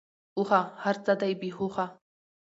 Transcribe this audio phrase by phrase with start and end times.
[0.37, 0.59] اوښه!
[0.83, 1.85] هرڅه دی بی هوښه.